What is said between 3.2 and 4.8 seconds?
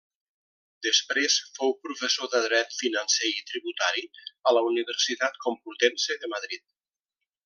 i tributari a la